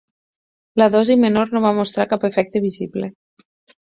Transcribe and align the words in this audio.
La 0.81 0.87
dosi 0.95 1.17
menor 1.25 1.53
no 1.57 1.61
va 1.67 1.73
mostrar 1.81 2.07
cap 2.15 2.29
efecte 2.31 2.63
visible. 2.65 3.11